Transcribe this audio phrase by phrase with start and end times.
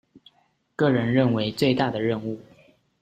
[0.75, 2.39] 個人認為最大的任務